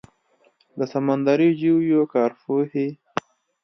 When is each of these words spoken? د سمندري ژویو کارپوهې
د 0.77 0.79
سمندري 0.93 1.49
ژویو 1.59 2.01
کارپوهې 2.13 2.87